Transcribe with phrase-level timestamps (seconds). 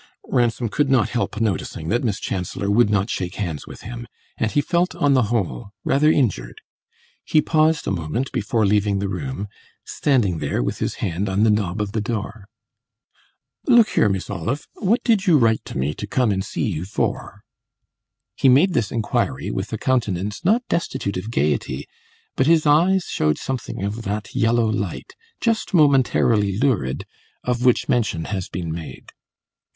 [0.29, 4.49] Ransom could not help noticing that Miss Chancellor would not shake hands with him, and
[4.51, 6.59] he felt, on the whole, rather injured.
[7.23, 9.47] He paused a moment before leaving the room
[9.85, 12.45] standing there with his hand on the knob of the door.
[13.67, 16.83] "Look here, Miss Olive, what did you write to me to come and see you
[16.85, 17.41] for?"
[18.35, 21.85] He made this inquiry with a countenance not destitute of gaiety,
[22.35, 27.05] but his eyes showed something of that yellow light just momentarily lurid
[27.43, 29.09] of which mention has been made.